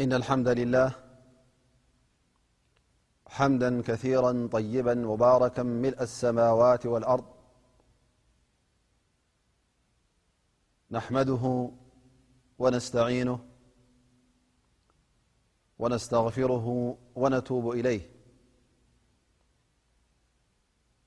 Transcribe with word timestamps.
إن 0.00 0.12
الحمد 0.12 0.48
لله 0.48 0.90
حمدا 3.26 3.82
كثيرا 3.82 4.48
طيبا 4.52 4.94
مباركا 4.94 5.62
ملء 5.62 6.02
السماوات 6.02 6.86
والأرض 6.86 7.24
نحمده 10.90 11.70
ونستعينه 12.58 13.38
ونستغفره 15.78 16.96
ونتوب 17.14 17.70
إليه 17.70 18.02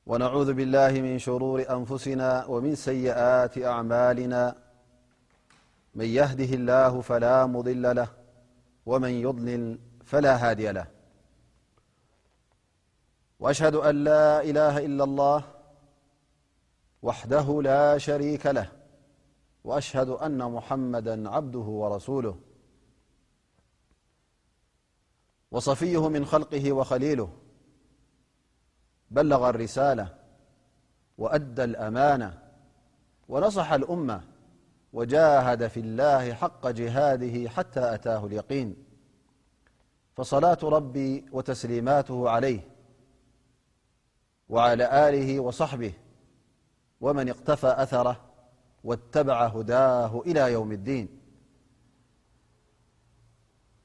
ونعوذ 0.06 0.54
بالله 0.54 0.92
من 0.92 1.20
شرور 1.20 1.60
أنفسنا 1.78 2.46
ومن 2.46 2.76
سيئات 2.76 3.58
أعمالنا 3.58 4.56
من 5.96 6.06
يهده 6.06 6.52
الله 6.60 7.02
فلا 7.02 7.46
مضل 7.46 7.96
له 7.96 8.27
نهأ 8.88 8.88
ا 8.88 10.36
ه 14.74 14.76
إلا 14.88 15.04
الله 15.10 15.40
دهلا 17.32 17.84
شريلهوأشهد 18.08 20.10
أن 20.26 20.40
محمدا 20.56 21.16
عبده 21.36 21.60
ورسوله 21.82 22.36
وصفيه 25.52 26.04
من 26.16 26.24
خلقه 26.34 26.66
وخليله 26.78 27.30
بلغ 29.20 29.42
الرسالة 29.50 30.06
وأد 31.22 31.58
الأمانة 31.70 32.32
ونصح 33.32 33.68
الأمة 33.72 34.20
وجاهد 34.94 35.62
في 35.74 35.80
الله 35.80 36.24
حق 36.42 36.64
جهاده 36.68 37.36
حتى 37.56 37.84
أتاه 37.96 38.22
اليقين 38.26 38.70
فصلاة 40.18 40.58
ربي 40.64 41.26
وتسليماته 41.32 42.30
عليه 42.30 42.68
وعلى 44.50 45.10
آله 45.10 45.40
وصحبه 45.40 45.94
ومن 47.02 47.30
اقتفى 47.30 47.68
أثره 47.84 48.26
واتبع 48.84 49.48
هداه 49.48 50.22
إلى 50.22 50.52
يوم 50.52 50.72
الدينم 50.72 51.08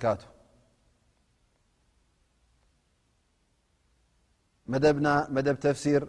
دብ 4.86 5.58
ተفሲر 5.64 6.03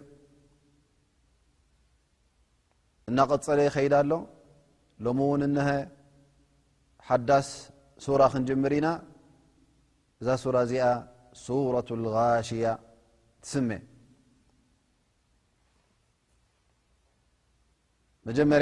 እقፀለ 3.09 3.59
خيد 3.75 3.93
ሎ 4.09 4.25
ሎم 5.05 5.19
ሓዳስ 7.07 7.49
رة 8.21 8.27
ክنجمር 8.33 8.71
ኢና 8.77 8.87
እዛ 10.21 10.27
ر 10.55 10.57
እዚኣ 10.65 10.83
سورة 11.45 11.89
الغاሽية 11.97 12.73
تስ 13.43 13.53
ጀመር 18.37 18.61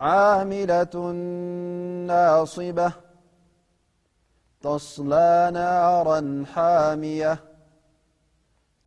عاملة 0.00 1.10
ناصبة 2.06 2.92
تصلى 4.60 5.50
نارا 5.54 6.44
حامية 6.52 7.38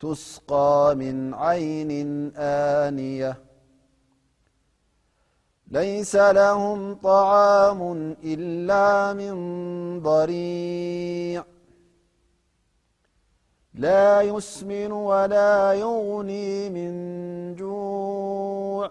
تسقى 0.00 0.94
من 0.98 1.34
عين 1.34 1.92
آنية 2.36 3.36
ليس 5.68 6.16
لهم 6.16 6.94
طعام 6.94 7.80
إلا 8.24 9.12
من 9.12 9.34
ضريع 10.02 11.44
لا 13.74 14.22
يسمن 14.22 14.92
ولا 14.92 15.72
يغني 15.72 16.70
من 16.70 16.92
جوع 17.54 18.90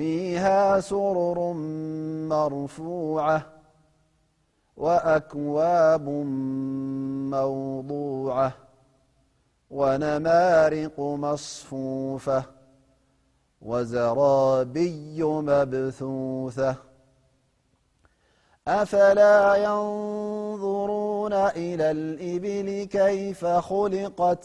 فيها 0.00 0.80
سرر 0.80 1.52
مرفوعة 2.32 3.46
وأكواب 4.76 6.08
موضوعة 7.36 8.52
ونمارق 9.70 11.00
مصفوفة 11.00 12.44
وزرابي 13.62 15.22
مبثوثة 15.22 16.76
أفلا 18.68 19.54
ينظرون 19.56 21.32
إلى 21.32 21.90
الإبل 21.90 22.86
كيف 22.90 23.44
خلقت 23.46 24.44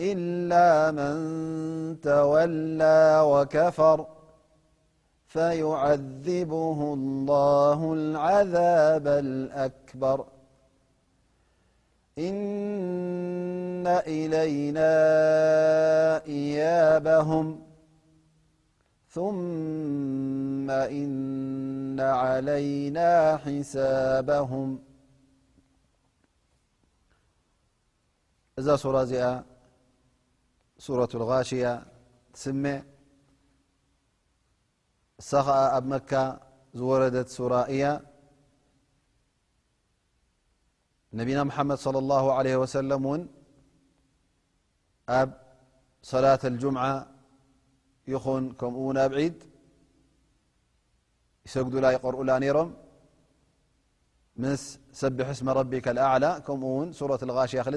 إلا 0.00 0.68
من 1.00 1.16
تولى 2.00 3.22
وكفر 3.32 4.06
فيعذبه 5.26 6.78
الله 6.94 7.92
العذاب 7.92 9.06
الأكبر 9.06 10.18
إن 12.18 13.86
إلينا 14.18 14.92
إيابهم 16.36 17.46
ثم 19.14 20.70
إن 20.70 22.00
علينا 22.00 23.36
حسابهم 23.44 24.70
سورة 30.86 31.08
الغاشية 31.14 31.72
سم 32.42 32.62
ب 35.42 35.44
مكة 35.92 36.24
وردت 36.90 37.28
سراي 37.36 37.82
نبينا 41.18 41.42
محمد 41.50 41.78
صلى 41.86 41.98
الله 42.04 42.24
عليه 42.38 42.54
وسلم 42.62 43.02
ن 43.18 43.20
أب 45.20 45.30
صلاة 46.12 46.42
الجمعة 46.50 46.94
ين 48.12 48.44
كمون 48.60 48.96
بعيد 49.10 49.36
يسقدل 51.46 51.84
يقرؤلا 51.96 52.34
نيرم 52.44 52.68
مس 54.42 54.62
سبح 55.00 55.26
اسم 55.34 55.46
ربك 55.60 55.86
الأعلى 55.94 56.30
كمسورة 56.46 57.20
الاية 57.26 57.56
ل 57.68 57.76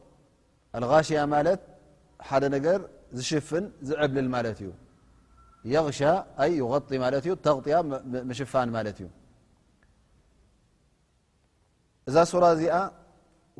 ኣልغሽያ 0.77 1.19
ማለት 1.35 1.61
ሓደ 2.29 2.43
ነገር 2.55 2.79
ዝሽፍን 3.17 3.65
ዝዕብልል 3.87 4.27
ማለት 4.35 4.57
እዩ 4.63 4.69
የغሻ 5.73 5.99
غ 6.69 6.71
ማትእዩ 7.01 7.33
ተغያ 7.45 7.75
መሽፋን 8.29 8.69
ማለት 8.75 8.97
እዩ 9.01 9.07
እዛ 12.09 12.15
ሱራ 12.31 12.43
እዚኣ 12.55 12.75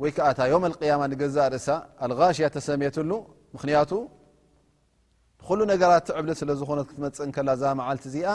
ወይ 0.02 0.10
ከዓ 0.16 0.26
ታ 0.38 0.40
ዮም 0.52 0.64
اقያማ 0.68 1.02
ንገዛእ 1.12 1.48
ርእሳ 1.54 1.68
ኣغሽያ 2.04 2.46
ተሰሜትሉ 2.56 3.10
ምክንያቱ 3.54 3.90
ሉ 5.58 5.60
ነገራት 5.72 6.06
ዕብል 6.18 6.30
ስለ 6.40 6.50
ዝኾነ 6.60 6.80
ክትመፅእከላ 6.88 7.48
ዛ 7.60 7.62
መዓልቲ 7.80 8.04
እዚኣ 8.10 8.28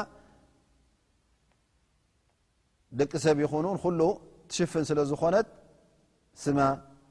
ደቂ 3.00 3.12
ሰብ 3.26 3.38
ይኹኑ 3.46 3.66
ሉ 4.00 4.02
ትሽፍን 4.50 4.84
ስለ 4.90 5.00
ዝኾነት 5.12 5.48
ስ 6.44 6.46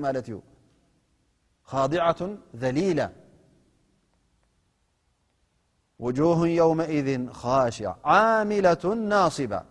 ና 0.03 0.05
ዩ 0.31 0.33
خاضعة 1.71 2.21
ذليلة 2.55 3.07
وجوه 5.99 6.39
يومئذ 6.61 7.29
خاشعة 7.31 7.99
عاملة 8.05 8.83
ناصبة 9.13 9.61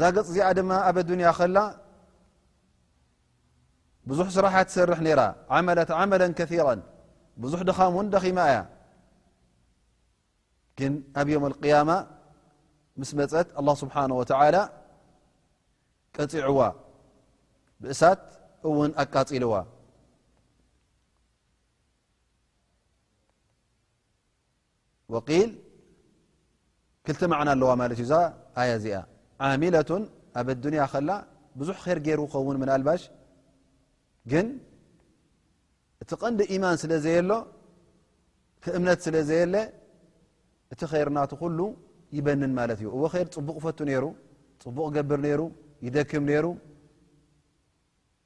ذ 0.00 0.02
ق 0.14 0.16
ز 0.34 0.36
م 0.68 0.70
ب 0.94 0.96
الدنيا 1.04 1.30
ل 1.54 1.56
بزح 4.08 4.28
سرح 4.36 4.54
تسرح 4.68 4.98
نر 5.06 5.20
علة 5.56 5.86
عملا 6.00 6.26
كثيرا 6.40 6.74
بزح 7.40 7.58
خم 7.78 7.96
دخم 8.14 8.36
ن 10.90 10.92
أب 11.20 11.28
يوم 11.34 11.44
القيامة 11.52 11.96
مس 13.00 13.10
مت 13.16 13.32
الله 13.60 13.74
سبحانه 13.82 14.14
وتعالى 14.20 14.62
عو 16.46 16.60
ብእሳት 17.84 18.20
እውን 18.68 18.90
ኣቃፂልዋ 19.02 19.54
ወቂል 25.14 25.50
ክልቲ 27.06 27.20
መዕና 27.32 27.48
ኣለዋ 27.56 27.70
ማለት 27.80 27.98
እዩ 28.02 28.06
ዛ 28.12 28.16
ኣያ 28.60 28.70
እዚኣ 28.78 28.96
ዓሚለቱን 29.48 30.02
ኣብ 30.40 30.48
ዱንያ 30.64 30.82
ከላ 30.92 31.10
ብዙሕ 31.58 31.82
ር 31.96 31.98
ገይሩ 32.06 32.20
ኸውን 32.32 32.56
ምናልባሽ 32.62 33.02
ግን 34.30 34.46
እቲ 36.02 36.10
ቀንዲ 36.22 36.40
ኢማን 36.54 36.76
ስለ 36.82 36.92
ዘየሎ 37.04 37.30
እምነት 38.76 39.00
ስለ 39.06 39.16
ዘየለ 39.28 39.54
እቲ 40.74 40.82
ይርናት 41.02 41.32
ኩሉ 41.40 41.58
ይበንን 42.18 42.52
ማለት 42.60 42.78
እዩ 42.82 42.88
እወ 42.96 43.04
ር 43.12 43.26
ፅቡቕ 43.36 43.56
ፈቱ 43.66 43.78
ነይሩ 43.90 44.04
ፅቡቕ 44.64 44.86
ገብር 44.96 45.20
ነይሩ 45.26 45.40
ይደክም 45.86 46.24
ነይሩ 46.30 46.46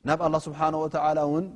ናብ 0.08 0.20
ኣه 0.26 0.28
ስብሓ 0.46 0.60
እውን 1.26 1.46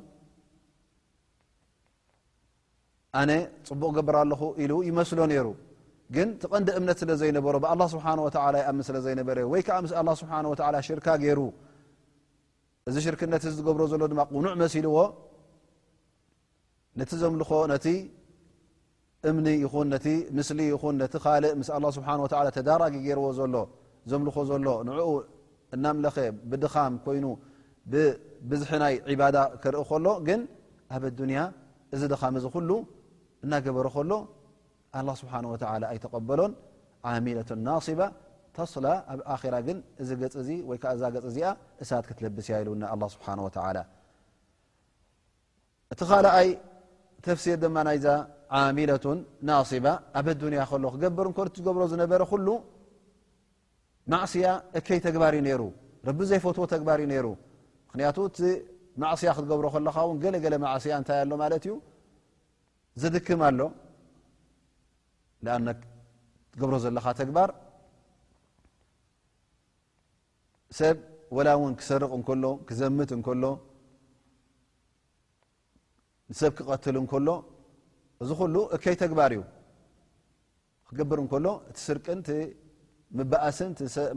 ኣነ 3.21 3.31
ፅቡቕ 3.69 3.91
ገብር 3.97 4.17
ኣለኹ 4.23 4.43
ኢሉ 4.63 4.73
ይመስሎ 4.89 5.19
ነይሩ 5.31 5.47
ግን 6.15 6.29
ትቐንዲ 6.43 6.69
እምነት 6.79 6.97
ስለ 7.03 7.11
ዘይነበሮ 7.21 7.55
ብኣ 7.65 7.73
ስብሓኣብ 7.95 8.27
ስለ 8.89 8.97
ዘይነበረ 9.07 9.37
ወይከዓ 9.53 9.77
ስ 10.21 10.25
ሽርካ 10.89 11.09
ገይሩ 11.23 11.41
እዚ 12.89 12.97
ሽርክነት 13.05 13.43
ዝገብሮ 13.57 13.83
ዘሎ 13.93 14.03
ድማ 14.13 14.21
ቁኑዕ 14.37 14.53
መሲልዎ 14.63 14.97
ነቲ 17.01 17.11
ዘምልኾ 17.23 17.51
ነቲ 17.73 17.87
እምኒ 19.29 19.47
ይኹን 19.65 19.91
ምስሊ 20.37 20.61
ይኹን 20.73 20.97
ቲ 21.13 21.17
ካእ 21.25 21.45
ስብ 21.97 22.05
ተዳራጊ 22.57 22.95
ገርዎ 23.07 23.27
ሎ 23.55 23.59
ዘምልኾ 24.11 24.37
ዘሎ 24.51 24.67
ንኡ 24.87 25.09
እናምለኸ 25.75 26.17
ብድኻም 26.51 26.95
ኮይኑ 27.05 27.25
ብዝሒ 28.51 28.71
ናይ 28.83 28.95
ባዳ 29.21 29.37
ክርኢ 29.63 29.83
ከሎ 29.91 30.07
ግን 30.27 30.41
ኣብ 30.95 31.05
ዱንያ 31.19 31.41
እዚ 31.95 32.03
ደኻመዚ 32.13 32.45
ኩሉ 32.55 32.71
እናገበረ 33.45 33.87
ከሎ 33.97 34.13
ኣه 34.99 35.07
ስብሓ 35.21 35.33
ኣይተቀበሎን 35.93 36.53
ዓሚለት 37.11 37.51
ናባ 37.67 38.01
ተስላ 38.57 38.87
ኣብ 39.13 39.21
ኣራ 39.33 39.55
ግን 39.67 39.79
እዚ 40.03 40.09
ገፅ 40.23 40.35
እዚ 40.43 40.49
ወይዓ 40.71 40.83
እዛ 40.97 41.03
ገፅ 41.15 41.25
እዚኣ 41.31 41.47
እሳት 41.83 42.05
ክትለብስ 42.09 42.47
ያ 42.53 42.57
ኢውና 42.65 42.85
ه 42.93 43.09
ስብሓ 43.15 43.27
እቲ 45.93 46.01
ኻኣይ 46.11 46.49
ተፍሲር 47.25 47.57
ድማ 47.63 47.77
ናይዛ 47.87 48.07
ዓሚለቱ 48.59 49.05
ናባ 49.49 49.87
ኣብ 50.21 50.27
ያ 50.61 50.65
ሎ 50.85 50.87
ክገበርዝገብሮ 50.95 51.83
ዝነበረ 51.93 52.21
ኩሉ 52.33 52.49
ማእስያ 54.13 54.47
እከይ 54.79 55.01
ተግባር 55.07 55.33
እዩ 55.39 55.43
ነሩ 55.49 55.63
ረቢ 56.09 56.19
ዘይፈትዎ 56.31 56.65
ተግባር 56.73 56.99
እዩ 57.03 57.07
ነይሩ 57.13 57.27
ምክንያቱ 57.93 58.19
እቲ 58.29 58.39
ማእስያ 59.03 59.31
ክትገብሮ 59.37 59.67
ከለኻ 59.75 59.97
እውን 60.07 60.19
ገለገለ 60.25 60.55
ማእስያ 60.65 60.93
እንታይ 61.01 61.19
ኣሎ 61.25 61.33
ማለት 61.43 61.63
እዩ 61.69 61.75
ዘድክም 63.01 63.41
ኣሎ 63.49 63.61
ንኣነ 65.45 65.67
ትገብሮ 66.53 66.75
ዘለኻ 66.85 67.05
ተግባር 67.21 67.51
ሰብ 70.79 70.97
ወላ 71.37 71.49
እውን 71.59 71.75
ክሰርቅ 71.81 72.11
እንከሎ 72.19 72.45
ክዘምት 72.71 73.11
እንከሎ 73.17 73.45
ሰብ 76.41 76.53
ክቀትል 76.61 76.97
እንከሎ 77.03 77.29
እዚ 78.23 78.31
ኩሉ 78.41 78.55
እከይ 78.79 78.97
ተግባር 79.05 79.31
እዩ 79.37 79.43
ክገብር 80.89 81.19
እንከሎ 81.27 81.47
እቲ 81.71 81.77
ስርቅን 81.87 82.21
ምባእስን 83.19 83.71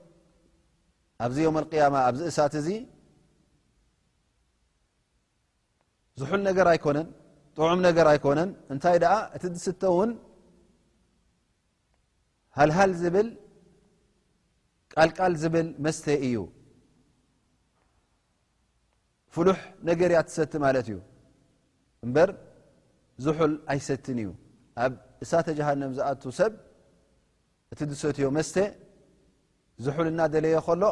ኣብዚ 1.25 1.37
ዮም 1.45 1.57
ቅያማ 1.71 1.95
ኣብዚ 2.09 2.21
እሳት 2.31 2.53
እዚ 2.59 2.67
ዝሑል 6.19 6.41
ነገር 6.49 6.67
ኣይኮነን 6.73 7.07
ጥዑም 7.57 7.79
ነገር 7.87 8.05
ኣይኮነን 8.11 8.49
እንታይ 8.73 8.97
ደኣ 9.03 9.13
እቲ 9.35 9.43
ዝስተ 9.57 9.81
እውን 9.93 10.11
ሃልሃል 12.59 12.91
ዝብል 13.01 13.29
ቃልቃል 14.93 15.33
ዝብል 15.41 15.67
መስተ 15.85 16.05
እዩ 16.27 16.37
ፍሉሕ 19.35 19.59
ነገር 19.89 20.09
እያ 20.13 20.21
ትሰቲ 20.27 20.53
ማለት 20.65 20.87
እዩ 20.91 20.97
እምበር 22.05 22.29
ዝሑል 23.25 23.53
ኣይሰትን 23.73 24.17
እዩ 24.23 24.29
ኣብ 24.85 24.93
እሳተ 25.23 25.47
ጀሃንም 25.59 25.91
ዝኣቱ 25.97 26.23
ሰብ 26.39 26.53
እቲ 27.73 27.79
ዝሰትዮ 27.93 28.27
መስተ 28.37 28.55
ዝሑል 29.85 30.07
እናደለየ 30.11 30.55
ከሎ 30.67 30.83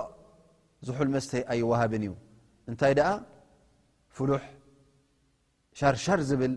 ዝሑል 0.88 1.10
መስተ 1.16 1.32
ኣይዋሃብን 1.54 2.04
እዩ 2.08 2.14
እንታይ 2.70 2.94
ደኣ 3.00 3.10
ፍሉሕ 4.18 4.44
ሻርሻር 5.80 6.20
ዝብል 6.30 6.54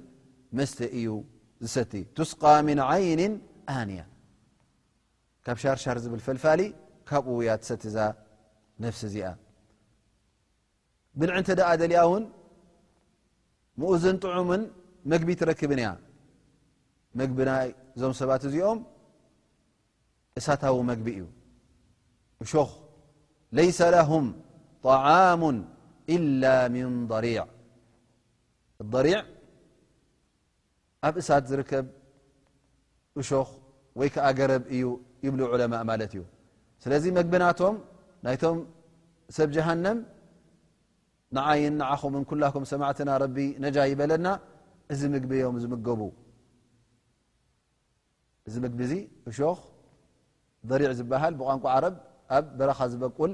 መስተ 0.59 0.79
እዩ 0.99 1.09
ዝሰቲ 1.62 1.93
ትስቃ 2.17 2.43
ምን 2.69 2.79
ዓይኒ 2.91 3.23
ኣንያ 3.76 4.02
ካብ 5.45 5.57
ሻርሻር 5.62 5.97
ዝብል 6.05 6.21
ፈልፋሊ 6.26 6.61
ካብኡ 7.09 7.29
ያ 7.49 7.50
ትሰቲ 7.61 7.83
ዛ 7.97 7.99
ነፍሲ 8.85 9.00
እዚኣ 9.09 9.26
ብልዕንቲ 11.19 11.49
ደኣ 11.61 11.69
ደሊኣ 11.83 12.02
ውን 12.11 12.25
ምኡዝን 13.81 14.17
ጥዑምን 14.25 14.62
መግቢ 15.12 15.29
ትረክብን 15.41 15.81
እያ 15.83 15.88
መግቢና 17.21 17.50
እዞም 17.97 18.12
ሰባት 18.21 18.43
እዚኦም 18.49 18.79
እሳታዊ 20.38 20.75
መግቢ 20.91 21.07
እዩ 21.17 21.23
ለيሰ 23.59 23.80
لهም 23.97 24.25
طعሙ 24.88 25.42
إل 26.14 26.42
ምن 26.75 26.90
ضሪع 27.12 27.42
ضሪع 28.94 29.18
ኣብ 31.09 31.14
እሳት 31.21 31.44
ዝርከብ 31.50 31.87
እሾኽ 33.21 33.49
ወይ 33.99 34.09
ከዓ 34.14 34.26
ገረብ 34.38 34.62
እዩ 34.75 34.82
ይብሉ 35.26 35.40
ዕለማء 35.54 35.82
ማለት 35.90 36.11
እዩ 36.14 36.23
ስለዚ 36.82 37.04
መግቢናቶም 37.18 37.76
ናይቶም 38.25 38.59
ሰብ 39.37 39.49
جሃንም 39.56 39.99
ንዓይን 41.37 41.76
ዓኹም 41.92 42.14
ኩላኩም 42.30 42.64
ሰማዕትና 42.73 43.11
ነج 43.64 43.76
ይበለና 43.92 44.26
እዚ 44.92 45.00
ምግቢ 45.14 45.30
ዮም 45.44 45.56
ዝምገቡ 45.62 46.00
እዚ 48.49 48.54
ምግቢ 48.64 48.80
ዚ 48.90 48.94
እሾክ 49.30 49.61
ضዕ 50.71 50.82
ዝበሃ 50.99 51.23
ብንቋ 51.38 51.64
ኣብ 52.37 52.45
በረኻ 52.59 52.79
ዝበቁል 52.93 53.33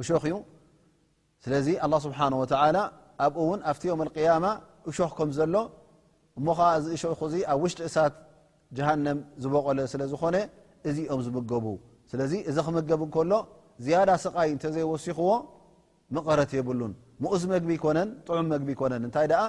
እሾኽ 0.00 0.22
እዩ 0.30 0.36
ስለዚ 1.44 1.66
ኣላه 1.84 1.98
ስብሓ 2.06 2.18
ወተላ 2.42 2.76
ኣብኡ 3.24 3.36
እውን 3.46 3.60
ኣብቲ 3.70 3.82
ዮም 3.90 4.00
ቅያማ 4.16 4.44
እሾኽ 4.90 5.08
ከም 5.18 5.30
ዘሎ 5.38 5.54
እሞ 6.38 6.46
ከዓ 6.58 6.68
እዚ 6.80 6.86
እሸክእዚ 6.96 7.34
ኣብ 7.52 7.58
ውሽጢ 7.64 7.80
እሳት 7.88 8.14
ጀሃነም 8.76 9.18
ዝበቆለ 9.42 9.78
ስለ 9.92 10.02
ዝኾነ 10.12 10.36
እዚኦም 10.90 11.20
ዝምገቡ 11.26 11.66
ስለዚ 12.10 12.32
እዚ 12.50 12.56
ክምገብ 12.66 13.02
ንከሎ 13.08 13.32
ዝያዳ 13.84 14.10
ስቃይ 14.24 14.48
እንተ 14.54 14.64
ዘይወሲኽዎ 14.76 15.30
መቐረት 16.16 16.50
የብሉን 16.58 16.92
ሙኡዝ 17.24 17.42
መግቢ 17.52 17.70
ይኮነን 17.78 18.08
ጥዑም 18.26 18.48
መግቢ 18.54 18.68
ይኮነን 18.76 19.02
እንታይ 19.06 19.26
ደኣ 19.32 19.42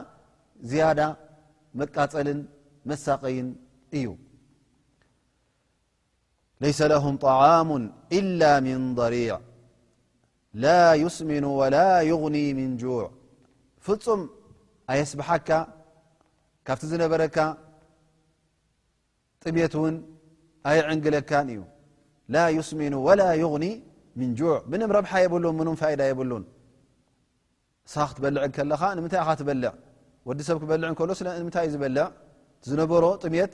ዝያዳ 0.72 1.00
መቃፀልን 1.80 2.40
መሳቀይን 2.90 3.48
እዩ 4.00 4.08
ለይሰ 6.64 6.80
ለهም 6.94 7.14
ጣعሙ 7.26 7.70
إላ 8.20 8.42
ምን 8.66 8.80
ضሪዕ 9.00 9.32
ላ 10.64 10.70
ይስምኑ 11.04 11.46
ወላ 11.60 11.78
ይغኒ 12.12 12.38
ምን 12.60 12.70
ጁዕ 12.82 13.00
ፍፁም 13.86 14.22
ኣየስብሓካ 14.92 15.50
ካብቲ 16.68 16.82
ዝነበረካ 16.92 17.38
ጥምት 19.44 19.74
እውን 19.80 19.96
ኣየዕንግለካን 20.70 21.48
እዩ 21.54 21.62
ላ 22.34 22.38
ይስሚኑ 22.58 22.94
ወላ 23.08 23.22
ይغኒ 23.44 23.66
ምን 24.20 24.30
ጁዕ 24.40 24.54
ምንም 24.72 24.90
ረብሓ 24.98 25.14
የብሉን 25.24 25.56
ምም 25.60 25.70
ፋኢዳ 25.82 26.02
የብሉን 26.12 26.44
ሰ 27.94 27.96
ክትበልዕ 28.10 28.44
ከለኻ 28.58 28.82
ንምንታይ 28.98 29.20
ኢኻ 29.24 29.30
ትበልዕ 29.40 29.72
ወዲ 30.28 30.40
ሰብ 30.50 30.58
ክበልዕሎ 30.64 30.94
ንምታይ 31.42 31.64
እዩ 31.68 31.72
ዝበልዕ 31.76 32.06
ዝነበሮ 32.68 33.06
ጥምት 33.24 33.54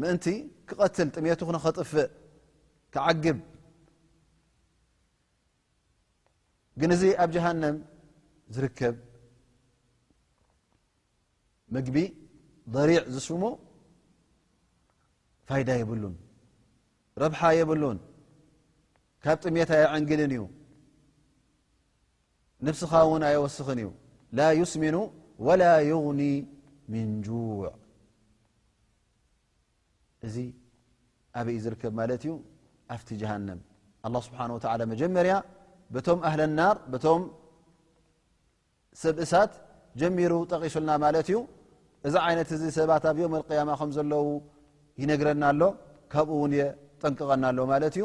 ምእንቲ 0.00 0.24
ክቀትል 0.68 1.08
ጥሜቱ 1.16 1.40
ነ 1.54 1.58
ከጥፍእ 1.64 2.06
ክዓግብ 2.94 3.38
ግን 6.80 6.90
እዚ 6.96 7.02
ኣብ 7.22 7.28
جሃንም 7.34 7.76
ዝርከብ 8.54 8.94
ምግቢ 11.74 11.96
ضሪዕ 12.74 13.00
ዝሽሙ 13.14 13.42
ፋይዳ 15.48 15.68
የብሉን 15.80 16.14
ረብሓ 17.22 17.40
የብሉን 17.60 17.98
ካብ 19.24 19.36
ጥሜት 19.44 19.70
ኣይዕንግልን 19.76 20.30
እዩ 20.34 20.42
ንفስኻ 22.66 22.92
እውን 23.06 23.22
ኣይወስኽን 23.30 23.78
እዩ 23.82 23.88
ላ 24.38 24.40
يስሚኑ 24.60 24.96
وላ 25.46 25.62
يغኒ 25.92 26.20
ምን 26.92 27.06
جዕ 27.26 27.60
እዚ 30.26 30.36
ኣበይ 31.40 31.56
ዝርከብ 31.64 31.92
ማለት 32.00 32.20
እዩ 32.26 32.32
ኣብቲ 32.94 33.08
ጀሃንም 33.20 33.60
ኣه 34.06 34.18
ስብሓን 34.26 34.50
ወ 34.54 34.58
መጀመርያ 34.92 35.34
በቶም 35.94 36.18
ኣህል 36.28 36.40
ናር 36.58 36.76
ቶም 37.04 37.22
ሰብእሳት 39.02 39.52
ጀሚሩ 40.00 40.32
ጠቂሱልና 40.52 40.90
ማለት 41.04 41.28
እዩ 41.32 41.38
እዚ 42.08 42.14
ዓይነት 42.26 42.48
እዚ 42.56 42.62
ሰባት 42.78 43.04
ኣብ 43.10 43.18
የም 43.22 43.34
قያማ 43.50 43.70
ከም 43.80 43.90
ዘለው 43.96 44.26
ይነግረና 45.02 45.42
ኣሎ 45.52 45.62
ካብኡ 46.12 46.30
እውን 46.38 46.52
የጠንቅቐናኣሎ 46.60 47.58
ማለት 47.72 47.94
እዩ 47.98 48.04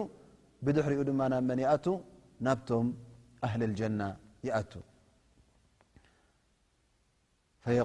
ብድሕሪኡ 0.66 1.02
ድማ 1.10 1.22
ናብ 1.34 1.44
መን 1.50 1.60
ይኣቱ 1.66 1.86
ናብቶም 2.46 2.88
ኣህል 3.48 3.62
ልጀና 3.72 4.02
ይኣቱ 4.50 4.74
ል 7.70 7.82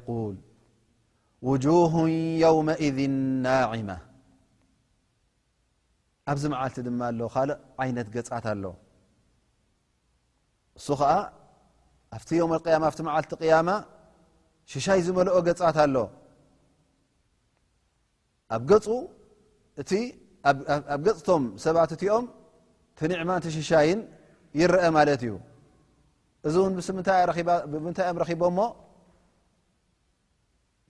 ው 1.77 2.05
የውመذ 2.43 2.99
ናመ 3.45 3.89
ኣብዚ 6.33 6.45
መዓልቲ 6.53 6.77
ድማ 6.87 7.01
ኣሎ 7.11 7.21
ካልእ 7.35 7.59
ዓይነት 7.83 8.09
ገፃት 8.15 8.45
ኣሎ 8.53 8.65
እሱ 10.79 10.87
ከዓ 11.01 11.11
ኣብቲ 12.17 12.31
ዮም 12.41 12.53
ኣቅያማ 12.59 12.83
ኣብቲ 12.91 13.01
መዓልቲ 13.09 13.31
ቅያማ 13.43 13.69
ሽሻይ 14.73 15.01
ዝመልኦ 15.07 15.37
ገፃት 15.49 15.77
ኣሎ 15.85 15.97
ኣብ 18.57 18.63
ገፁ 18.71 18.87
እቲ 19.83 19.91
ኣብ 20.95 20.99
ገፅቶም 21.07 21.45
ሰባት 21.65 21.91
እቲኦም 21.97 22.27
ቲንዕማእንቲ 22.99 23.47
ሽሻይን 23.57 24.01
ይረአ 24.59 24.85
ማለት 24.97 25.23
እዩ 25.27 25.33
እዚ 26.49 26.55
እውን 26.61 26.73
ምንታይ 26.99 27.21
እኦም 27.25 28.19
ረኪቦ 28.23 28.43
ሞ 28.59 28.61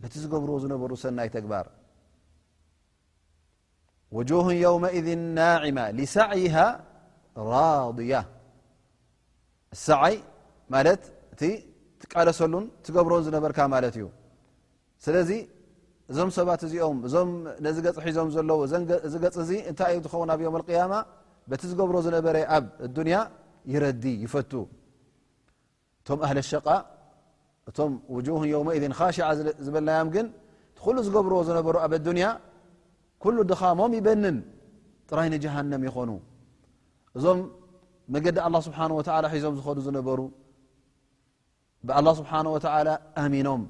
እቲ 0.06 0.14
ዝገብርዎ 0.22 0.54
ዝነበሩ 0.64 0.90
ሰናይ 1.02 1.28
ተግባር 1.36 1.66
ውجه 4.18 4.46
የውመذ 4.62 5.08
ናዕማ 5.38 5.78
لሳዕይሃ 5.98 6.56
ራضያ 7.54 8.12
ሰዓይ 9.86 10.16
ማለት 10.74 11.02
እቲ 11.34 11.42
ትቃለሰሉን 12.00 12.64
ትገብሮን 12.86 13.22
ዝነበርካ 13.26 13.58
ማለት 13.74 13.94
እዩ 13.98 14.06
ስለዚ 15.04 15.30
እዞም 16.10 16.30
ሰባት 16.36 16.60
እዚኦም 16.66 16.98
እዞም 17.06 17.30
ነዚ 17.64 17.76
ገፅሒዞም 17.86 18.28
ዘለው 18.34 18.60
ዚገፅ 19.12 19.34
እዚ 19.44 19.50
እንታይ 19.70 19.92
እዩ 19.94 19.98
ዝኸውን 20.06 20.30
ኣብ 20.34 20.40
ዮም 20.46 20.56
ያማ 20.78 20.94
በቲ 21.50 21.62
ዝገብሮ 21.72 21.96
ዝነበረ 22.06 22.36
ኣብ 22.56 22.64
ዱንያ 22.96 23.16
ይረዲ 23.72 24.04
ይፈቱ 24.24 24.52
እቶም 26.04 26.18
ኣህሊ 26.26 26.38
ሸቃ 26.52 26.66
እቶም 27.68 27.92
ውج 28.14 28.26
ዮውመذን 28.54 28.92
ካሽዓ 28.98 29.26
ዝብልናዮም 29.66 30.08
ግን 30.14 30.26
ኩሉ 30.84 30.96
ዝገብርዎ 31.06 31.38
ዝነበሩ 31.48 31.74
ኣብ 31.84 31.92
ኣንያ 32.00 32.24
ኩሉ 33.24 33.36
ድኻሞም 33.50 33.92
ይበንን 33.98 34.38
ጥራይ 35.10 35.28
ንጀሃንም 35.34 35.82
ይኾኑ 35.88 36.10
እዞም 37.18 37.38
መገዲ 38.14 38.36
ኣላ 38.46 38.56
ስብሓን 38.66 38.92
ወዓላ 38.96 39.24
ሒዞም 39.34 39.54
ዝኸዱ 39.58 39.78
ዝነበሩ 39.86 40.20
ብኣላ 41.88 42.08
ስብሓ 42.18 42.32
ወዓ 42.54 42.68
ኣሚኖም 43.22 43.62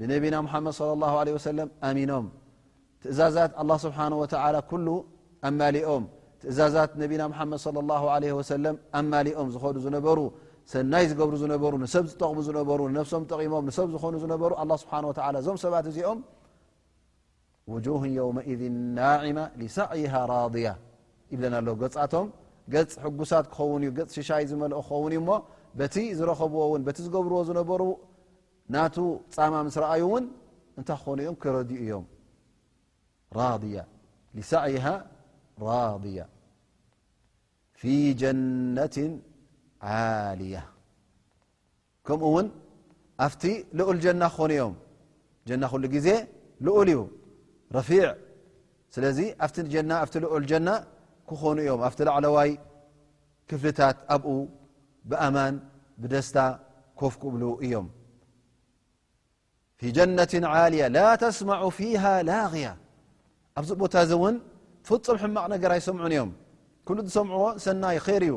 ብነብና 0.00 0.34
ምሓመድ 0.46 0.74
ለ 0.88 1.00
ለ 1.28 1.32
ወሰለም 1.36 1.68
ኣሚኖም 1.88 2.26
ትእዛዛት 3.02 3.52
ኣላ 3.62 3.70
ስብሓን 3.84 4.12
ወተዓ 4.22 4.44
ኩሉ 4.70 4.86
ኣማሊኦም 5.48 6.04
ትእዛዛት 6.42 6.92
ነቢና 7.02 7.22
ምሓመድ 7.32 7.60
ለ 7.76 7.84
ላه 7.90 8.02
ዓለ 8.14 8.24
ወሰለም 8.38 8.76
ኣማሊኦም 9.00 9.48
ዝኸዱ 9.54 9.76
ዝነበሩ 9.86 10.18
ሰናይ 10.72 11.04
ዝገብሩ 11.10 11.34
ዝነበሩ 11.42 11.72
ንሰብ 11.82 12.04
ዝጠቕሙ 12.10 12.38
ዝነበሩ 12.48 12.80
ንነፍሶም 12.90 13.22
ጠቒሞም 13.30 13.64
ንሰብ 13.68 13.86
ዝኾኑ 13.94 14.14
ዝነበሩ 14.24 14.50
ኣ 14.62 14.64
ስብሓ 14.82 14.92
ወዓላ 15.12 15.36
እዞም 15.42 15.56
ሰባት 15.64 15.86
እዚኦም 15.90 16.18
وجه 17.74 17.92
ئذ 18.48 18.62
ل 21.46 21.56
رض 21.70 21.82
ቶም 22.12 22.26
حጉሳ 23.02 23.30
ክን 23.56 23.80
ሽይ 24.28 24.42
ዝ 24.50 24.52
ክን 24.88 25.12
ዝኸብ 26.18 26.52
ዝብርዎ 26.96 27.40
ዝሩ 27.48 27.58
ረኣ 27.76 28.84
እ 28.96 30.02
ኦም 30.10 30.24
ረኡ 30.88 31.06
ኡ 44.38 44.72
ኣ 45.72 45.72
ል 45.82 45.98
ዜ 46.06 46.08
ለዚ 47.74 49.20
ኦ 50.34 50.40
ጀና 50.50 50.70
ክኾኑ 51.30 51.56
እዮም 51.64 51.80
ኣቲ 51.86 51.98
ላዕለዋይ 52.08 52.50
ክፍልታት 53.48 53.98
ኣብኡ 54.14 54.28
ብኣማን 55.10 55.54
ብደስታ 56.00 56.36
ኮፍ 57.00 57.14
ክብሉ 57.22 57.42
እዮም 57.64 57.86
ፊ 59.78 59.80
ጀነة 59.96 60.32
ي 60.74 60.80
ላ 60.96 60.98
ተስمع 61.22 61.60
ፊه 61.78 62.02
ላغያ 62.30 62.66
ኣብዚ 63.58 63.70
ቦታ 63.82 63.94
እዚ 64.04 64.12
እውን 64.18 64.36
ፍፁም 64.88 65.16
ሕማቕ 65.22 65.44
ነገር 65.54 65.70
ይሰምዑን 65.80 66.12
እዮም 66.14 66.30
ብሉ 66.90 66.96
ዝሰምعዎ 67.06 67.44
ሰናይ 67.64 67.96
ይር 68.08 68.22
ዩ 68.30 68.34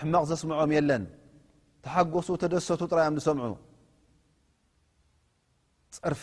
ሕማቕ 0.00 0.24
ዘስምዖም 0.30 0.70
የለን 0.76 1.04
ተሓጎሱ 1.84 2.28
ተደሰቱ 2.42 2.80
ጥራኦም 2.92 3.14
ዝሰምዑ 3.20 3.52
ፅርፍ 5.98 6.22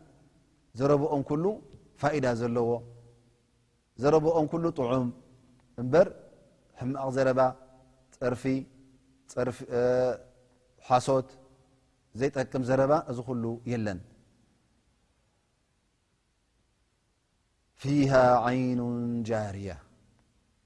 ዘረብኦም 0.79 1.21
ኩሉ 1.29 1.45
ፋኢዳ 2.01 2.25
ዘለዎ 2.41 2.69
ዘረብኦም 4.01 4.45
ኩሉ 4.51 4.65
ጥዑም 4.77 5.07
እምበር 5.81 6.07
ሕማቕ 6.79 7.07
ዘረባ 7.15 7.39
ፊሓሶት 9.31 11.29
ዘይጠቅም 12.19 12.63
ዘረባ 12.69 12.91
እዚ 13.11 13.17
ኩሉ 13.27 13.43
የለን 13.71 13.99
ፊሃ 17.81 18.11
ዓይኑ 18.47 18.81
ጃርያ 19.27 19.71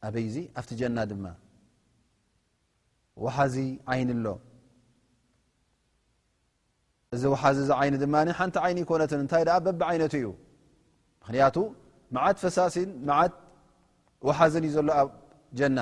ኣበይዚ 0.07 0.35
ኣብቲ 0.59 0.69
ጀና 0.79 0.97
ድማ 1.11 1.25
ዋሓዚ 3.25 3.55
ዓይን 3.91 4.09
ኣሎ 4.15 4.25
እዚ 7.13 7.21
ወሓዚ 7.33 7.57
ዚ 7.69 7.71
ዓይኒ 7.79 7.95
ድማ 8.03 8.15
ሓንቲ 8.39 8.55
ዓይኒ 8.65 8.77
ይኮነትን 8.83 9.19
እንታይ 9.23 9.43
በብ 9.65 9.79
ዓይነት 9.89 10.13
እዩ 10.19 10.25
ምክንያቱ 11.21 11.57
መዓት 12.15 12.37
ፈሳሲን 12.43 12.89
መዓት 13.09 13.33
ወሓዝን 14.27 14.63
እዩ 14.67 14.71
ዘሎ 14.77 14.87
ኣብ 15.01 15.09
ጀና 15.59 15.79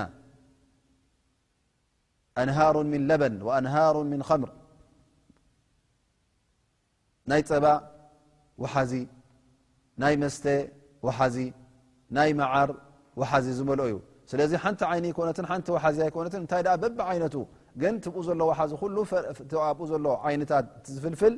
ኣንሃሩ 2.41 2.75
ምን 2.93 3.01
ለበን 3.09 3.35
ኣንሃሩ 3.57 3.95
ምን 4.11 4.21
ከምር 4.29 4.51
ናይ 7.31 7.41
ፀባ 7.49 7.65
ወሓዚ 8.61 8.91
ናይ 10.01 10.13
መስተ 10.23 10.45
ወሓዚ 11.05 11.35
ናይ 12.17 12.29
መዓር 12.39 12.69
ወሓዚ 13.19 13.45
ዝመልኦ 13.59 13.85
እዩ 13.91 13.95
ስለዚ 14.31 14.51
ሓንቲ 14.63 14.81
ዓይኒ 14.91 15.05
ኮነት 15.17 15.37
ሓንቲ 15.51 15.67
ወሓዚ 15.75 15.97
ይኮነት 16.09 16.33
እንታይ 16.43 16.61
በቢ 16.81 16.97
ዓይነቱ 17.11 17.35
ግን 17.81 17.95
ኡ 18.15 18.23
ዘሎ 18.27 18.41
ሓዚኡ 18.59 18.81
ዘሎ 19.91 20.05
ይነታት 20.33 20.65
ዝፍልፍል 20.95 21.35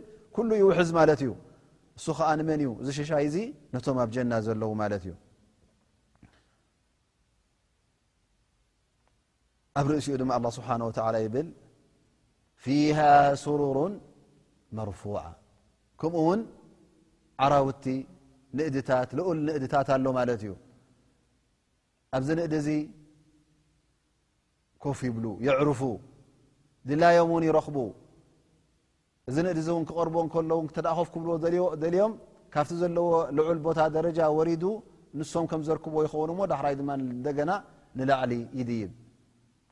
ሉ 0.48 0.52
ይውሕዝ 0.62 0.90
ማት 0.98 1.10
እዩ 1.26 1.32
እሱ 1.98 2.06
ከዓ 2.18 2.30
ንመን 2.40 2.62
እዩ 2.64 2.70
ዝሽሻይ 2.86 3.24
እዚ 3.30 3.38
ነቶም 3.74 3.98
ኣብ 4.04 4.10
ጀና 4.16 4.32
ዘለዉ 4.46 4.72
ማ 4.80 4.84
እዩ 5.02 5.06
ኣብ 9.80 9.86
ርእሲኡ 9.92 10.16
ድ 10.22 10.24
ه 10.96 11.20
ብ 11.36 11.38
ፊሃ 12.64 12.98
ስሩሩ 13.44 13.78
መርع 14.78 15.24
ከምኡ 16.02 16.22
ውን 16.28 16.42
ዓራውቲ 17.44 17.86
ንእድታት 18.58 19.10
ል 19.18 19.20
ንእድታት 19.48 19.88
ኣሎ 19.96 20.06
ማት 20.18 20.30
እዩ 20.36 20.46
ኣብዚ 22.18 22.28
ንእዲ 22.40 22.54
እዚ 22.62 22.70
ኮፍ 24.84 25.00
ይብሉ 25.08 25.26
يዕርፉ 25.48 25.82
ድላዮም 26.90 27.32
ይረኽቡ 27.50 27.78
እዚ 29.30 29.38
ድዚ 29.58 29.70
ክርቦ 29.90 30.16
ሎ 30.52 30.56
ተዳፍክብ 30.78 31.24
ልዮም 31.84 32.12
ካብቲ 32.54 32.72
ዘለዎ 32.82 33.08
ልዑል 33.38 33.60
ቦታ 33.66 33.80
ደረጃ 33.96 34.20
ወሪዱ 34.38 34.64
ንሶም 35.20 35.46
ከም 35.52 35.62
ዘርክብዎ 35.68 36.00
ይኸኑ 36.08 36.32
ዳራይ 36.52 36.76
ና 37.50 37.52
ንላዕሊ 38.00 38.34
ይድይብ 38.60 38.90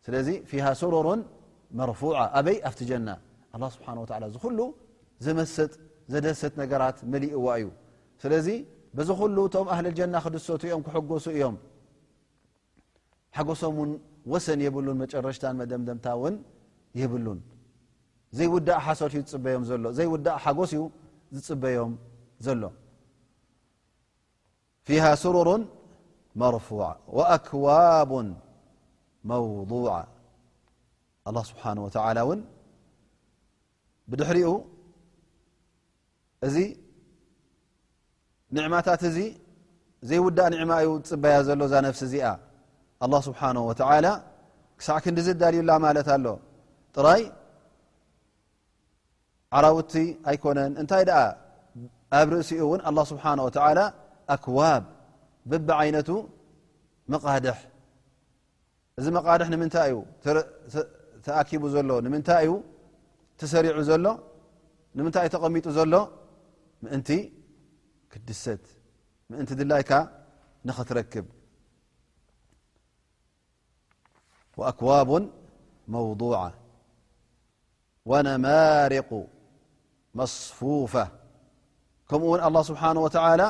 ስለዚ 0.05 0.27
ሃ 0.65 0.69
ሩሩ 0.93 1.07
መር 1.79 1.89
ኣበይ 2.37 2.57
ኣቲ 2.69 2.79
ጀና 2.89 3.09
ሓ 3.75 3.87
እዚ 4.29 4.37
ሉ 4.57 4.61
ዘመስጥ 5.25 5.71
ዘደሰት 6.13 6.53
ነገራት 6.61 6.97
መሊእዋ 7.11 7.47
እዩ 7.59 7.67
ስለዚ 8.21 8.47
ብዚ 8.97 9.09
ሉ 9.35 9.37
ቶም 9.53 9.67
ኣልጀና 9.75 10.15
ክድሰት 10.25 10.63
እዮም 10.67 10.81
ክሱ 10.87 11.23
እዮም 11.37 11.55
ሓገሶም 13.37 13.77
ን 13.89 13.91
ወሰን 14.31 14.59
የብሉን 14.65 14.97
መጨረሽታ 15.03 15.43
መደምደምታ 15.59 16.05
ይሉዘይ 17.01 18.47
ውዳእ 18.53 18.79
ሓሶትእዩዝፅም 18.85 19.61
ሎዘይ 19.85 20.07
ውዳእ 20.13 20.37
ሓጎስ 20.43 20.71
እዩ 20.75 20.81
ዝፅበዮም 21.35 21.93
ዘሎ 22.45 22.63
ፊሃ 24.87 25.03
ስሩሩ 25.23 25.49
መርፉ 26.41 26.67
ወኣክዋቡን 27.17 28.29
መውዓ 29.31 29.89
ኣ 31.29 31.33
ስብሓ 31.49 31.63
ወላ 31.85 32.17
እውን 32.25 32.39
ብድሕሪኡ 34.11 34.49
እዚ 36.47 36.55
ንዕማታት 38.55 39.01
እዚ 39.11 39.17
ዘይ 40.09 40.19
ውዳእ 40.27 40.49
ንዕማ 40.53 40.71
እዩ 40.83 40.89
ዝፅበያ 41.07 41.35
ዘሎ 41.49 41.59
እዛ 41.69 41.73
ነፍሲ 41.87 42.01
እዚኣ 42.09 42.25
ኣ 43.03 43.07
ስብሓነ 43.27 43.57
ወተዓላ 43.69 44.07
ክሳዕ 44.79 44.97
ክንዲ 45.03 45.17
ዝዳልዩላ 45.27 45.71
ማለት 45.85 46.07
ኣሎ 46.15 46.25
ጥራይ 46.95 47.21
ዓራውቲ 49.57 49.93
ኣይኮነን 50.29 50.73
እንታይ 50.81 51.03
ደኣ 51.09 51.19
ኣብርእሲኡ 52.19 52.59
እውን 52.65 52.81
ኣلله 52.89 53.03
ስብሓነه 53.11 53.43
ወላ 53.47 53.79
ኣክዋብ 54.35 54.83
ብቢዓይነቱ 55.49 56.09
መቃድሕ 57.13 57.57
እዚ 58.99 59.05
መቃድሕ 59.17 59.47
ንምንታይ 59.53 59.91
እዩ 59.91 59.99
ተኣኪቡ 61.25 61.63
ዘሎ 61.75 61.89
ንምንታይ 62.05 62.43
እዩ 62.47 62.51
ተሰሪዑ 63.41 63.77
ዘሎ 63.89 64.05
ንምንታይ 64.97 65.25
እዩ 65.27 65.31
ተቐሚጡ 65.35 65.65
ዘሎ 65.77 65.93
ምእንቲ 66.83 67.09
ክድሰት 68.11 68.63
ምእንቲ 69.31 69.49
ድላይካ 69.61 69.91
ንኽትረክብ 70.67 71.25
ኣክዋቡ 74.71 75.09
መوضع 75.93 76.41
ونمارق 78.11 79.09
مصفوفة 80.19 81.05
كمኡ 82.09 82.31
الله 82.47 82.63
سبحنه 82.69 83.01
وتعلى 83.05 83.47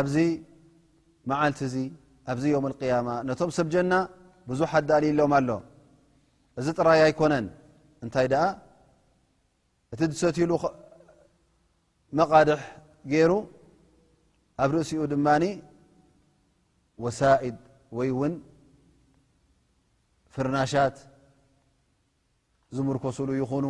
ኣብዚ 0.00 0.16
معلت 1.30 1.58
ዚ 1.72 1.76
ኣዚ 2.32 2.42
يم 2.54 2.64
القيام 2.70 3.06
ቶم 3.38 3.50
سብجن 3.58 3.92
بዙح 4.48 4.70
دلሎم 4.88 5.32
ሎ 5.46 5.50
እዚ 6.58 6.66
ጥري 6.78 6.94
يكن 7.10 7.32
ይ 8.24 8.26
د 8.32 8.34
እت 9.92 10.00
ستل 10.20 10.52
مقድح 12.18 12.60
ر 13.30 13.32
ኣብ 14.62 14.70
رእሲኡ 14.76 15.00
ድن 15.12 15.20
وسائد 17.04 17.56
فر 20.34 20.46
ዝምርከሱሉ 22.78 23.28
ይኹኑ 23.42 23.66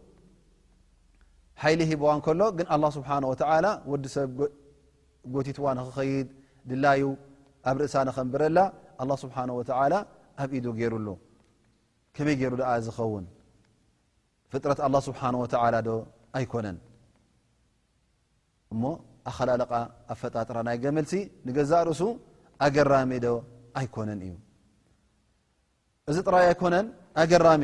ሓይሊ 1.63 1.81
ሂቦዋ 1.91 2.11
ከሎ 2.25 2.41
ግን 2.57 2.67
ኣه 2.73 2.81
ስብሓ 2.95 3.09
ወ 3.31 3.33
ወዲ 3.91 4.05
ሰብ 4.15 4.37
ጎቲትዋ 5.33 5.65
ንክኸይድ 5.79 6.27
ድላዩ 6.69 7.01
ኣብ 7.69 7.77
ርእሳከንብረላ 7.81 8.59
ኣه 9.01 9.09
ስብሓ 9.23 9.37
ወ 9.59 9.61
ኣብ 10.41 10.49
ኢዱ 10.57 10.65
ገይሩሉ 10.79 11.07
ከመይ 12.15 12.35
ገይሩ 12.41 12.53
ዝኸውን 12.85 13.25
ፍጥረት 14.51 14.79
ه 14.83 14.87
ስብሓ 15.07 15.21
ወ 15.43 15.45
ዶ 15.53 15.91
ኣይኮነን 16.39 16.77
እሞ 18.73 18.83
ኣኸላለ 19.29 19.61
ኣ 19.77 20.13
ፈጣጥራ 20.19 20.57
ናይ 20.67 20.77
ገመልሲ 20.83 21.13
ንገዛ 21.47 21.71
ርእሱ 21.87 22.01
ኣገራሚ 22.65 23.11
ዶ 23.25 23.27
ኣይኮነን 23.79 24.19
እዩ 24.27 24.33
እዚ 26.09 26.17
ጥራ 26.27 26.35
ኣይኮነን 26.47 26.85
ኣገሚ 27.21 27.63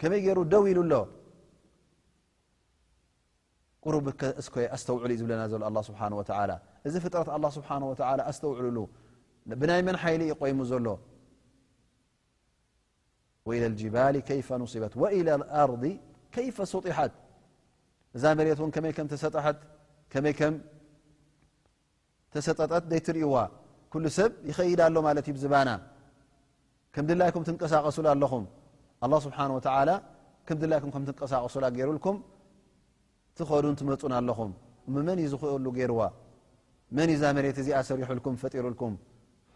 ከመይ 0.00 0.20
ገሩ 0.26 0.38
ደው 0.52 0.64
ኢሉ 0.72 0.80
ሎ 0.92 0.96
قرب 3.84 4.06
ኣስተውዕሉ 4.76 5.10
ዩ 5.14 5.16
ዝብለና 5.20 5.42
ዘ 5.52 5.54
لله 5.64 5.80
ه 6.00 6.04
و 6.20 6.22
እዚ 6.88 6.94
ፍጥረት 7.04 7.28
لله 7.36 7.50
ه 7.68 8.28
ኣስተውዕሉ 8.30 8.76
ብናይ 9.60 9.80
መንሓይሊ 9.88 10.22
ቆይሙ 10.40 10.58
ዘሎ 10.72 10.86
وإلى 13.48 13.66
الجባل 13.70 14.14
يፈ 14.40 14.48
نصበት 14.62 14.92
وإلى 15.02 15.32
ርض 15.70 15.84
ከيፈ 16.34 16.56
سጢحት 16.74 17.12
እዛ 18.16 18.24
መት 18.38 18.58
እ 18.58 18.78
መ 22.34 22.40
ሰጠጠት 22.46 22.84
ትርእዋ 23.06 23.34
كل 23.92 24.04
ሰብ 24.18 24.30
يኸይዳ 24.48 24.80
ሎ 24.96 24.98
ዝባና 25.44 25.70
ም 27.02 27.04
ድላይ 27.08 27.28
ቀሳቀሱሉ 27.62 28.06
ኣኹ 28.24 28.32
الله 29.04 29.18
ስبሓه 29.26 29.40
و 29.56 29.60
ላይ 30.70 30.78
ትቀሳቀሱ 31.12 31.54
ሩም 31.88 32.16
ትኸዱን 33.38 33.74
ትመፁን 33.80 34.12
ኣለኹም 34.18 34.50
መን 34.94 35.08
ዝክእሉ 35.32 35.66
ገርዋ 35.78 36.00
መን 36.96 37.10
ዛ 37.20 37.22
መ 37.36 37.38
እዚኣ 37.62 37.76
ሰሪحልኩም 37.90 38.34
ፈጢሩልኩም 38.42 38.94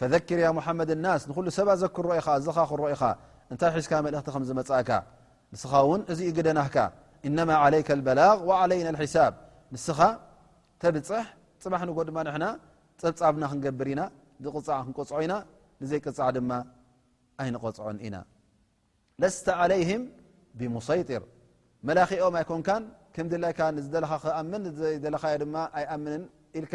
ፈዘኪር 0.00 0.38
ያ 0.44 0.48
ሙሓመድ 0.58 0.90
እናስ 0.94 1.22
ንኩሉ 1.28 1.46
ሰብ 1.58 1.68
ኣዘክርሮ 1.74 2.10
ኢኻ 2.20 2.26
እዚኻ 2.40 2.58
ክረ 2.70 2.80
ኢኻ 2.94 3.02
እንታይ 3.52 3.70
ሒዝካ 3.76 3.92
መልእኽቲ 4.06 4.28
ከምዝመጽእካ 4.34 4.90
ንስኻ 5.52 5.72
እውን 5.84 6.00
እዚ 6.12 6.18
እዩ 6.24 6.30
ግደናህካ 6.38 6.76
እነማ 7.28 7.50
ዓለይከ 7.64 7.88
በላغ 8.06 8.36
ወዓለይና 8.50 8.88
ሒሳብ 9.02 9.32
ንስኻ 9.74 9.98
ተብፅሕ 10.82 11.26
ፅባሕ 11.64 11.82
ንጎ 11.90 11.98
ድማ 12.08 12.18
ንሕና 12.28 12.44
ፀብጻብና 13.00 13.44
ክንገብር 13.52 13.88
ኢና 13.92 14.02
ዝቕዕ 14.44 14.68
ክንቆፅዖ 14.86 15.16
ኢና 15.24 15.34
ንዘይቅፃዕ 15.82 16.28
ድማ 16.36 16.50
ኣይንቆፅዖን 17.42 17.98
ኢና 18.06 18.16
ለስተ 19.22 19.46
ዓለይህም 19.62 20.02
ብሙሰይጢር 20.58 21.22
መላኪኦም 21.88 22.34
ኣይኮንካን 22.42 22.82
ከም 23.14 23.26
ድላይካ 23.32 23.60
ንዝደለኻ 23.76 24.12
ክኣምን 24.24 24.62
ዘደለኻ 24.78 25.24
ድማ 25.42 25.56
ኣይኣምንን 25.78 26.22
ኢልካ 26.58 26.74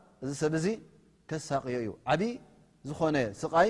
እዚ 0.23 0.31
ሰብ 0.41 0.55
ዚ 0.63 0.67
ከሳቂዮ 1.29 1.73
እዩ 1.83 1.89
ዓ 2.13 2.25
ዝኾነ 2.89 3.17
ስይ 3.41 3.69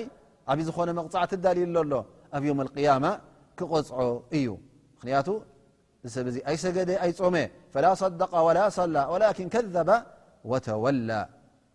ዓ 0.52 0.56
ዝኾነ 0.68 0.88
መቕፅዕ 0.98 1.32
ዳልሉ 1.44 1.74
ዘሎ 1.76 1.92
ኣብ 2.36 2.42
ዮም 2.48 2.58
قያማ 2.76 3.04
ክቆፅዖ 3.58 3.98
እዩ 4.38 4.46
ምክንያቱ 4.96 5.28
እዚ 6.04 6.10
ሰብዚ 6.16 6.36
ኣይሰገደ 6.50 6.90
ኣይ 7.04 7.10
ጾመ 7.20 7.34
ላ 7.84 7.88
صደ 8.02 8.22
ላ 8.58 8.60
ሰላ 8.78 8.96
ላን 9.22 9.48
ከذባ 9.54 9.88
ወተወላ 10.50 11.10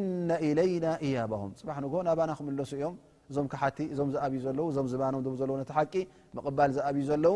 እ 0.47 0.49
ለይና 0.59 0.87
እያበهም 1.07 1.51
ፅባ 1.61 1.69
ን 1.83 1.87
ናባና 2.09 2.31
ክምለሱ 2.39 2.71
እዮም 2.79 2.95
እዞም 3.31 3.47
ክሓቲ 3.53 3.79
እዞም 3.93 4.09
ዝኣብዩ 4.15 4.39
ዘለው 4.47 4.67
እዞም 4.73 4.87
ዝባኖ 4.93 5.15
ዘለ 5.41 5.51
ቲ 5.71 5.73
ሓቂ 5.79 5.95
ቕባል 6.47 6.71
ዝብዩ 6.77 7.03
ዘለው 7.11 7.35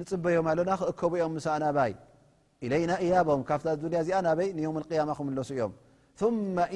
ንፅበዮም 0.00 0.46
ኣለና 0.50 0.70
ክእከብኦም 0.80 1.32
ምሳ 1.36 1.46
ናባይ 1.62 1.92
ለይና 2.72 2.92
እያቦም 3.04 3.40
ካብ 3.48 3.60
ዱያ 3.92 4.00
እዚኣ 4.04 4.16
ናበይ 4.26 4.48
ንዮም 4.58 4.76
ያማ 5.00 5.10
ክምለሱ 5.18 5.48
እዮም 5.56 5.72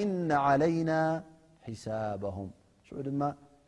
እና 0.05 0.31
عለይና 0.49 0.91
ሒሳባም 1.69 2.49
ሽዑ 2.87 2.97
ድማ 3.09 3.23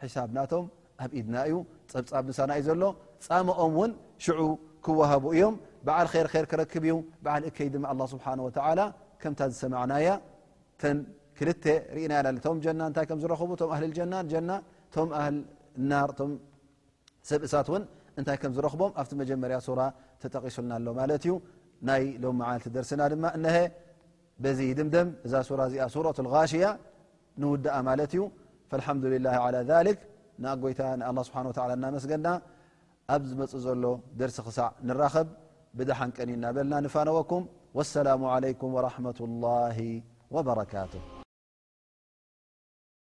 ሒሳብናቶም 0.04 0.64
ኣብ 1.04 1.11
ኢድና 1.18 1.37
እዩ 1.48 1.54
ፀብፃብ 1.92 2.24
ምሳና 2.30 2.50
እዩ 2.61 2.64
ዘሎ 2.70 2.82
ፃመኦም 3.26 3.72
ውን 3.80 3.92
ሽዑ 4.24 4.40
ክወሃቡ 4.87 5.24
እዮም 5.37 5.54
በዓል 5.87 6.06
ር 6.14 6.24
ር 6.42 6.46
ክረክብ 6.52 6.84
እዩ 6.88 6.94
በዓ 7.24 7.34
እከይ 7.50 7.68
ድማ 7.74 8.00
ስብሓ 8.14 8.26
ከምታ 9.22 9.40
ዝሰማዕናያ 9.52 10.08
ተ 10.80 10.92
ክል 11.38 11.48
ርእናያ 11.94 12.20
ቶ 12.44 12.50
ጀና 12.64 12.80
እታይ 12.90 13.06
ዝረክቡ 13.22 13.50
ቶ 13.62 13.66
ኣ 13.76 13.78
ና 14.12 14.14
ና 14.40 14.42
ቶ 14.92 15.00
ር 16.28 16.32
ሰብእሳት 17.28 17.68
ው 17.72 17.76
እንታይ 18.18 18.37
ከም 18.42 18.52
ዝረክቦም 18.57 18.92
ኣብቲ 19.00 19.11
መጀመርያ 19.22 19.57
ሱራ 19.66 19.81
ተጠቂሱልና 20.22 20.72
ኣሎ 20.78 20.87
ማለት 21.00 21.22
እዩ 21.26 21.33
ናይ 21.88 22.04
ሎመዓልቲ 22.22 22.66
ደርስና 22.76 23.02
ድማ 23.12 23.24
እነሀ 23.38 23.57
በዚ 24.44 24.61
ድምደም 24.78 25.09
እዛ 25.26 25.35
ሱራ 25.48 25.61
እዚኣ 25.70 25.85
ሱረት 25.94 26.18
غሽያ 26.35 26.64
ንውድኣ 27.42 27.74
ማለት 27.88 28.12
እዩ 28.16 28.22
ልሓምዱላ 28.81 29.28
ልክ 29.88 30.00
ን 30.42 30.54
ጎይታ 30.62 30.81
ና 31.00 31.04
ኣه 31.11 31.20
ስብሓ 31.28 31.38
ላ 31.70 31.76
እናመስገና 31.78 32.26
ኣብ 33.14 33.22
ዝመፁ 33.31 33.52
ዘሎ 33.66 33.85
ደርሲ 34.22 34.37
ክሳዕ 34.46 34.68
ንራኸብ 34.88 35.28
ብደሓንቀኒ 35.78 36.31
እናበልና 36.38 36.74
ንፋነወኩም 36.87 37.44
ወሰላሙ 37.78 38.22
ዓለይኩም 38.35 38.74
ወረመة 38.78 39.18
ላه 39.44 39.78
ወበረካቱ 40.37 41.17